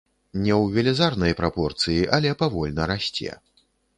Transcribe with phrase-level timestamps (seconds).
[0.43, 3.37] Не ў велізарнай прапорцыі, але павольна расце.